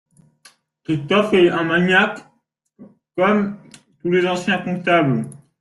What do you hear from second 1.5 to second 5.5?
un maniaque, comme tous les anciens comptables.